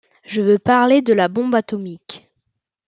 [0.25, 2.27] Je veux parler de la bombe atomique.